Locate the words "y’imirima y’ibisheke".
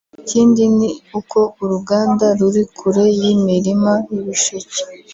3.19-4.81